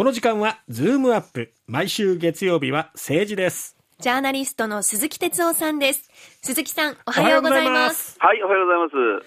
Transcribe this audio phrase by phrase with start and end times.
[0.00, 1.52] この時間はズームアップ。
[1.66, 3.76] 毎週月曜日は政治です。
[3.98, 6.08] ジャーナリストの鈴木哲夫さんです。
[6.40, 8.16] 鈴木さんおはようございます。
[8.18, 9.22] はいおはようございま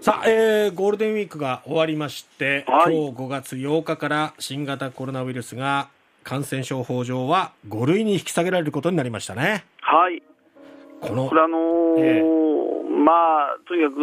[0.00, 0.04] す。
[0.04, 5.88] さあ、えー、ゴールデンウィークが終わりまして、はい、今日5月8日から新型コロナウイルスが
[6.24, 9.66] 感染症法上は5類に引き下げられることになりましたね。
[9.82, 10.20] はい。
[11.00, 13.96] このこれあのーえー、まあ、とにかく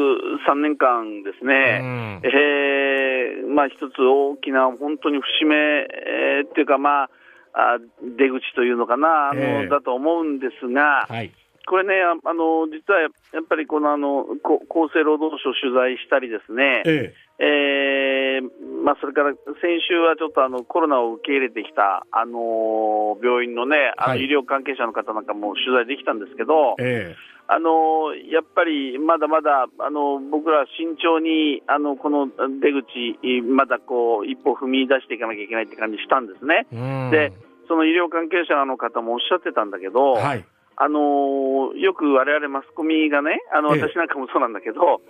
[0.48, 7.10] 3年間ですね、うん、えー、まあ、一つ大きな本当に節目、えー、っていうか、まあ、
[7.54, 7.78] あ
[8.18, 11.32] 出口というのかな、あの、えー、だと思うんですが、はい、
[11.66, 13.12] これね、あの実はやっ
[13.50, 17.26] ぱりこのあの厚生労働省取材したりですね、ええ。
[17.38, 27.16] えー、まあ、それから先週はちょっとあのコロナを受け入れてきた、あの病院のね、あの医療関係者の方なんかも取材できたんですけど、え
[27.48, 36.66] あのやっぱりまだまだあの僕ら慎重にあのこの出口、まだこう一歩踏み出していかなきゃいけないって感じしたんですね。
[37.12, 37.34] で
[37.68, 40.46] その医療関係者の方もおっしゃってたんだけど、はい
[40.78, 45.02] あのよく我々マスコミがね、あの私なんかもそうなんだけど、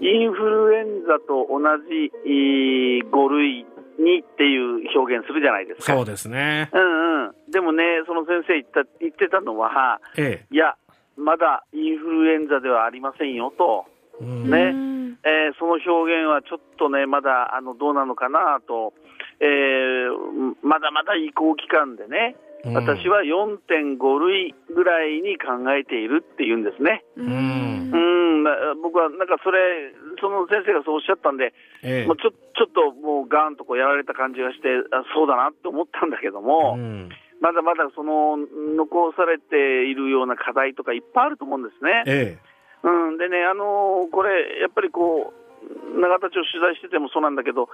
[0.00, 3.66] インフルエンザと同じ5類
[3.98, 5.94] にっていう表現するじゃないですか。
[5.94, 6.70] そうですね。
[6.72, 7.50] うんうん。
[7.50, 10.76] でもね、その先生言った言ってたのは、ええ、いや、
[11.16, 13.86] まだインフルエンザではありませんよと。
[14.20, 14.74] ね、
[15.22, 18.92] えー、その表現はちょっとね、まだあのどうなのかなと、
[19.40, 27.04] えー、まだまだ移行期間でね、私は4.5類ぐらいに考えているって言うんですね。
[27.16, 28.82] うん、うん。
[28.82, 37.08] 僕はなんかそれ、その先生がそうおっしゃったんで、ええ、もうちょちょっともうガーンとこうやられた感じがして、あそうだなって思ったんだけども、うん、
[37.40, 38.36] まだまだその
[38.74, 42.02] 残されているような課題とかいっぱいあると思うんですね。
[42.06, 42.38] え、
[42.82, 47.68] うん、でね、あのー、これ、やっぱりこう、永田町取材しててもそうなんだけど、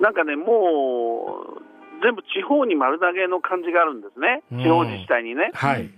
[0.00, 5.50] なんかね、もう、全部地方に丸投げの感じがあるんですね、地方自治体にね。
[5.54, 5.88] はい、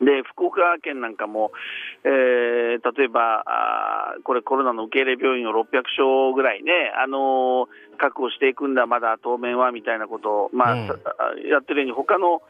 [0.00, 1.52] で福岡県なんかも、
[2.04, 10.86] えー、例えばあ、これ、コロナの受け入れ病院を600床ぐらいね、あのー、確保していくんだ、まだ当面はみたいなことを、まあ、うん、
[11.48, 12.42] やってるように、他の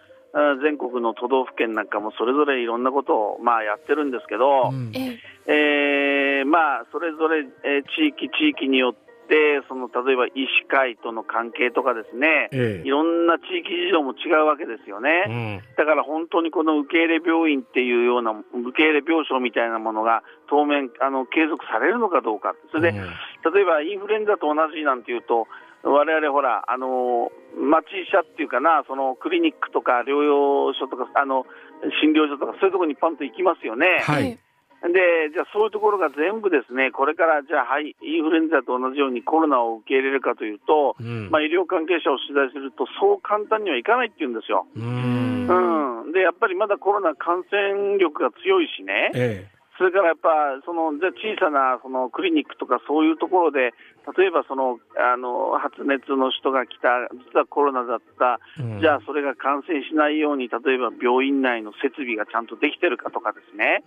[0.63, 4.93] 全国の都道府県なんかもそれぞれいろんなことを、まあ、やってるんですけど、うん、
[5.47, 9.04] えー、まあ、それぞれ、えー、地域、地域によって、
[9.69, 23.07] その例えば医師会との関係とかですね、ええ、いろんな地域事情も違うわけですよね、うん、だから本当にこの受け入れ病院っていうような受け入れ病床みたいなものが当面あの継続されるのかどうか、それで、うん、
[23.53, 25.49] 例えばインフルエンザと同じなんていうと、
[25.83, 31.45] 我々ほら、あの町医者っていうかな、そのクリニックとか療養所とか、あの
[32.03, 34.01] 診療所とか、そういうところにパンと行きますよね。
[34.05, 34.39] はい
[34.93, 44.67] で、じゃあそういうところが全部ですね、これからじゃあ、はい、インフルエンザと同じようにコロナを受け入れるかというと、うん、まあ、医療関係者を取材すると、そう簡単にはいかないって言うんですよ。
[44.77, 53.75] うん、で、やっぱりまだコロナ感染力が強いしね、ええ、それからやっぱ、そのじゃ小さなそのクリニックとかそういうところで、
[54.17, 63.83] 例えばそのあの発熱の人が来た、実はコロナだった、うん、じゃあそれが感染しないように、例えば病院内の設備がちゃんとできてるかとかですね、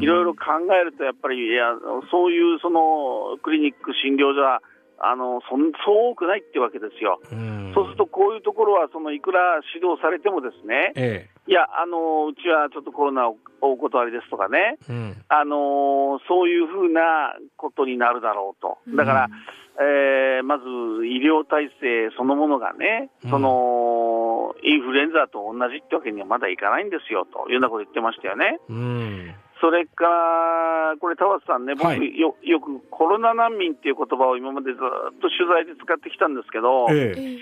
[0.00, 1.72] いろいろ考えると、やっぱりいや
[2.10, 4.60] そういうそのクリニック、診療所は、
[5.00, 20.64] あのそそう多くないってわけですよ、うん、そうするとこういうところはそのいくら指導されてもですね、ええ、いやあの、うちはちょっとコロナをお断りですとかね、うん、あのそういうふうなことになるだろうと、だから、うん、えー、まず
[21.06, 28.58] 医療体制そのものがね、そのインフルエンザと同じってわけにはまだいかないんですよというようなこと言ってましたよね。
[28.68, 37.38] うんそれから、これ、田畑さんね、僕、はい、よよくコロナ難民っていう言葉を今までずっと取材で使ってきたんですけど、ええ、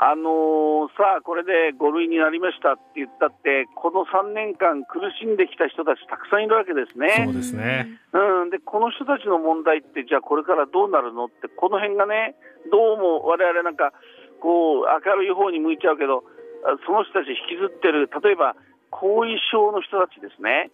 [0.00, 7.28] あのー、さあ、これで5類になりましたって言ったって、この3年間、苦しんできた人たち、たくさんいるわけですね。
[7.28, 12.34] そうですね、うん、でこの人たちの問題って、じゃあ、これからどうなるのって、この辺がね、
[12.72, 13.92] どうも我々なんか、
[14.40, 16.24] こう、明るい方に向いちゃうけど、
[16.86, 18.56] その人たち引きずってる、例えば
[18.90, 20.70] 後遺症の人たちですね。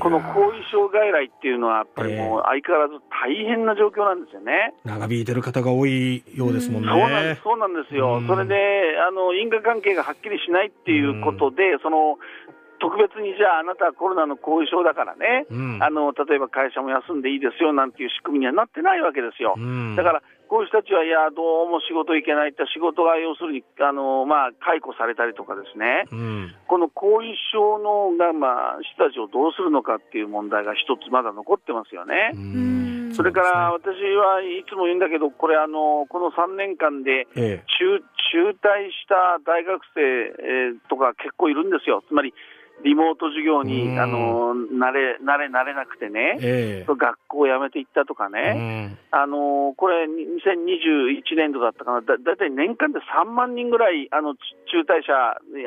[0.00, 4.74] この後遺症外来っていうのは、やっぱりもう相変わらず大変な状況なんですよね。
[4.84, 6.88] 長引いてる方が多いようですもんね。
[6.88, 12.18] そうなんですそうなんですよ、それであの因果関係がはっきりしないっていうことで、その
[12.78, 19.54] 特別にじゃあ、あなたはコロナの後遺症だからね、うん、あの例えば会社も休んでいいですよなんていう仕組みにはなってないわけですよ。
[19.56, 32.32] うん、だからこういう人たちは、いや、どうも仕事行けないって、仕事が要するに、あのまあ、解雇されたりとかですね、うん、この後遺症のが、まあ、人たちをどうするのかっていう問題が一つまだ残ってますよね。
[33.14, 42.02] それから私はいつも言うんだけど、これあの、この3年間で中、中中退した大学生とか結構いるんですよ。
[42.06, 42.34] つまり、
[42.84, 55.12] リモート授業に、あの慣れ、慣れ、慣れなくてね、えー、学校を辞めていったとかね、あのこれ、2021年度だったかな、だだいたい年間で3万人ぐらい、あの中退者、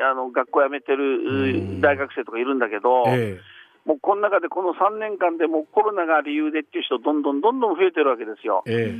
[0.08, 8.62] あの学校辞めてる大学生とかいるんだけど、えーもうこの中でこの3年間でもコロナが理由でっていう人、どんどんどんどん増えてるわけですよ。
[8.66, 8.94] え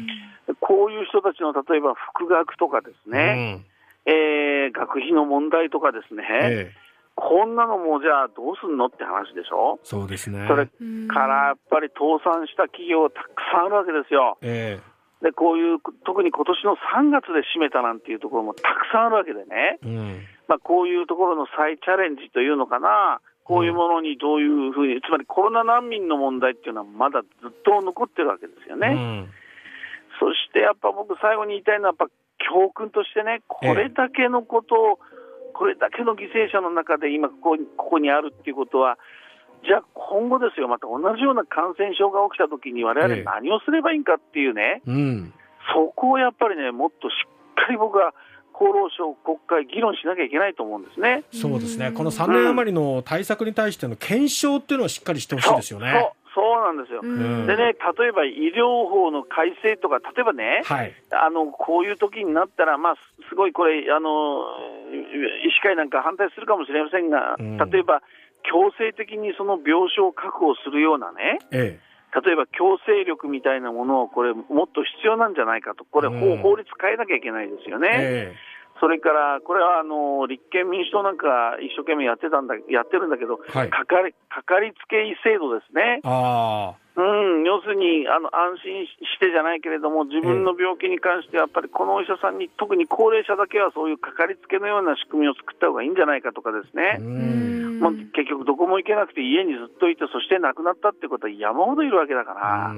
[0.48, 3.62] ー、こういう人たちの例えば復学とかですね、
[4.06, 6.89] うん、えー、学費の問題とかですね、えー
[7.20, 9.78] こんなのもじゃあどうすんのって話でしょ？
[9.84, 10.48] そうですね。
[10.48, 14.38] それからやっぱり倒産した企業たくさんあるわけですよ。
[14.40, 19.78] えー、で、こういう、特に今年の3月で閉めたなんていうところもたくさんあるわけでね。
[19.84, 23.20] うん、まあこういうところの再チャレンジというのかな。
[23.44, 28.88] こういうものにどういうふうに、うん、つまりコロナ難民の問題っていうのはまだずっと残ってるわけですよね。
[28.88, 29.30] うん、
[30.20, 35.19] そしてやっぱ僕最後に言いたいのはやっぱ教訓としてね、これだけのことを、えー
[35.52, 38.98] これだけの犠牲者の中で今ここ、ここにあるっていうことは、
[39.66, 45.34] じゃあ今後ですよ、また同じような感染症が起きたときに、われわれ何をすればいいんかっていうね、ええうん、
[45.74, 48.14] そこをやっぱりね、もっとしっかり僕は
[48.54, 51.24] 厚労省、国会、議論しなきゃいけないと思うんですね。
[51.32, 56.10] そうですね、この3年余りの対策に対しての検証っていうのはしっかりしてほしいですよね。
[56.34, 62.94] そうなんですよ、うん、でね、例えば医療法の改正とか、例えばね、はい、あのこういう時になったら、まあ、
[63.28, 64.44] すごいこれあの、
[65.46, 68.02] 医師会なんか反対するかもしれませんが、うん、例えば
[68.42, 77.88] 強制的にその病床を確保するようなね、ええ、例えば強制力みたいなものを、これ、もっと必要なんじゃないかと、これ、うん、法律変えなきゃいけないですよね。
[77.92, 78.34] え
[78.80, 86.00] それから、これはあの立憲民主党なんか一生懸命やってたんだやってるんだけど、はい、かかりかかりつけ医制度ですね。
[86.02, 87.02] あう
[87.40, 96.98] ん、要するにあの安心してじゃないけれども、自分の病気に関してやっぱりこのお医者さんに、特に高齢者だけはそういうかかりつけのような仕組みを作った方がいいんじゃないかとかですね、
[97.80, 102.74] もう結局、どこも行けなくて家にずっといて、そして亡くなったってことは山ほどいるわけだから。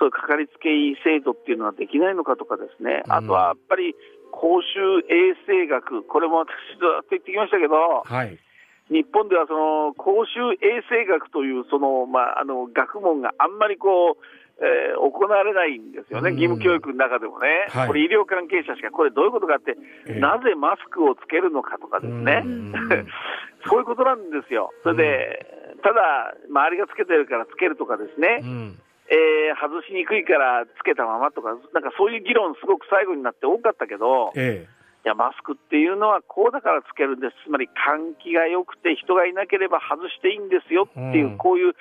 [0.00, 3.94] そういうかかりつけ医制度っていうのはできないのかとかですね、あとはやっぱり
[4.32, 7.76] 公衆衛生学、これも私ずっと言ってきましたけど、
[8.08, 8.40] はい、
[8.88, 14.24] 日本ではその公衆衛生学というその、まあ、あの学問があんまりこう、
[14.64, 19.76] えー、行われないんですよね、義務教育の中でもね、はい、これ、医療関係者しか、これ、どういうことかって、
[20.06, 22.44] えー、なぜマスクをつけるのかとかですね、
[23.68, 28.78] そういうことなんですよ、それで、ただ、周りがつけてるからつけるとかですね、うん
[29.10, 41.76] えー、外しにくいからつけたままとか、なんかそういう議論、すごく最後になって多かったけど、ええ、いやマスクっていうのはこうだからつけるんです、つまり換気が良くて、人がいなければ外していいんですよっていう、うん、こういうし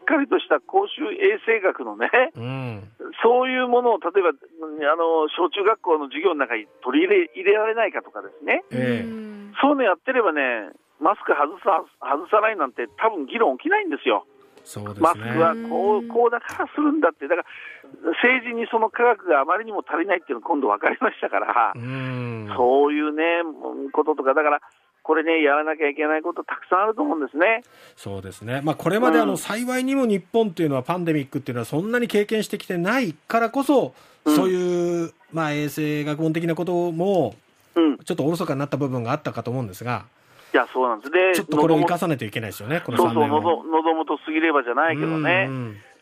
[0.00, 2.88] っかりとした公衆衛生学のね、うん、
[3.22, 9.04] そういうものを例えばあの小中学校の授業の中に取り入れ入れられないかとかですね、え
[9.60, 14.24] そういうのやってればね、マスク外さ外さないなんて、多分議論起きないんですよ。
[14.70, 17.44] そうですね、マスクはこうこうだからするんだって、だから
[18.22, 21.78] 政治にその科学があまりにも足りないっていうのが今度分かりましたから、う
[22.54, 23.42] そういうね、
[23.90, 24.60] こととか、だから、
[25.02, 27.64] これね、やらなきゃいけないこと、たくさんあると思うんですね。
[27.96, 33.92] そうですね、まあ、これまであの、幸いにも日本っていうのは、パンデミックっていうのは、そんなに経験してきてないからこそ、
[34.24, 37.34] そういう、まあ、衛生学問的なことも、
[38.04, 40.04] ちょっとおろそかになった部分があったかと思うんですが。
[40.52, 41.10] いや、そうなんです。
[41.10, 45.48] で、ちょっとこれを生かさないといけないですよね、このそうそう、望むと過ぎればじゃないけどね。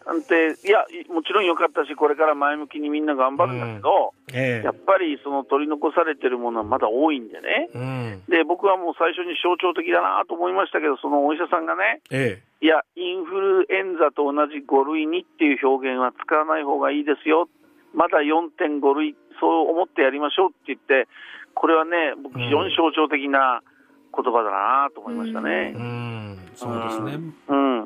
[0.09, 4.35] なんて、いや、もちろん良かったし、これから前向きにみんな頑張るんだけど、うん。
[4.35, 17.49] えー、やっぱりその取り残されてるものはまだ多いんでね、うん、で僕はもう最初に象徴的だなと思いましたけど、そのお医者さんがね、えー、いや、インフルエンザと同じ5類にっていう表現は使わない方がいいですよ、
[17.93, 21.07] まだ4.5類、そう思ってやりましょうって言って、
[21.53, 23.78] これはね、僕、非常に象徴的な、うん
[24.15, 25.73] 言葉だなと思いましたね。
[25.75, 27.33] うん、そうですね。
[27.49, 27.81] うん。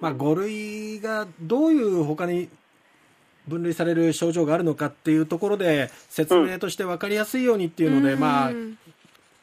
[0.00, 2.48] まあ、5類がどういう他に
[3.48, 8.52] 分類される症状があるのかっていうところで説明として分かりやすいようにっていうので、うん、まあ、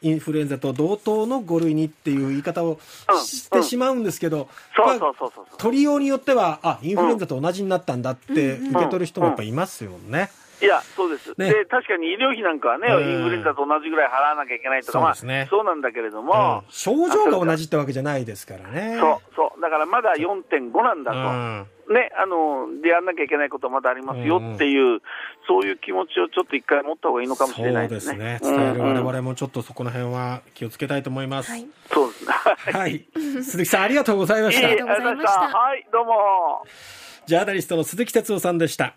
[0.02, 2.80] インフルエンザと同等の5類にっていう言い方を
[3.24, 4.48] してしまうんですけど、
[5.58, 10.30] 取りようによっては、あ、インフルエンザと同じになったんだって受け取る人もやっぱいますよね。
[10.62, 18.96] いや、そうです、ね、で確かに医療費なんかはね、インフルエンザと同じぐらい払わなきゃいけないとか、そう、ね,、まあ、そうなんだけれども、うん、症状が同じってわけじゃないですからね。
[19.00, 25.02] そうそうだからまだ4.5なんだと、うん、ね、あのでやらなきゃいけないことはまだありますよっていう、うん、
[25.48, 28.38] そういう気持ちをちょっと一回持った方がいいのかもしれないですね。
[28.40, 31.50] そうですね伝える我々もちょっとそこの辺は気をつけたいと思います。
[31.50, 32.32] はい、そうですね。
[32.72, 33.04] はい。
[33.42, 34.68] 鈴木さんありがとうございました。
[34.68, 35.40] ありがとうございました。
[35.40, 36.64] はい、どうも。
[37.26, 38.90] ジャーナリストの鈴木哲夫さんでした。